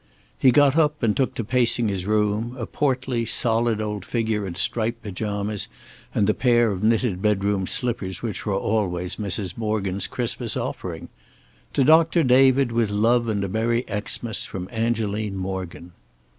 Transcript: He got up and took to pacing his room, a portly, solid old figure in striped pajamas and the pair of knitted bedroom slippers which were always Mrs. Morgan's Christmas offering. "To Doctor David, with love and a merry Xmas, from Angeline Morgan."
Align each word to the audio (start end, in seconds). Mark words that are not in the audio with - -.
He 0.39 0.49
got 0.51 0.75
up 0.75 1.03
and 1.03 1.15
took 1.15 1.35
to 1.35 1.43
pacing 1.43 1.87
his 1.87 2.07
room, 2.07 2.55
a 2.57 2.65
portly, 2.65 3.23
solid 3.23 3.79
old 3.79 4.03
figure 4.03 4.47
in 4.47 4.55
striped 4.55 5.03
pajamas 5.03 5.67
and 6.15 6.25
the 6.25 6.33
pair 6.33 6.71
of 6.71 6.81
knitted 6.81 7.21
bedroom 7.21 7.67
slippers 7.67 8.23
which 8.23 8.43
were 8.43 8.55
always 8.55 9.17
Mrs. 9.17 9.59
Morgan's 9.59 10.07
Christmas 10.07 10.57
offering. 10.57 11.09
"To 11.73 11.83
Doctor 11.83 12.23
David, 12.23 12.71
with 12.71 12.89
love 12.89 13.27
and 13.27 13.43
a 13.43 13.47
merry 13.47 13.85
Xmas, 14.07 14.43
from 14.43 14.67
Angeline 14.71 15.37
Morgan." 15.37 15.91